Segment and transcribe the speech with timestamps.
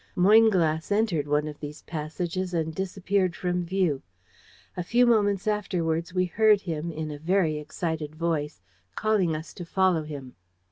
[0.15, 4.01] Moynglass entered one of these passages and disappeared from view.
[4.75, 8.63] A few moments afterwards we heard him, in a very excited voice,
[8.95, 10.33] calling us to follow him.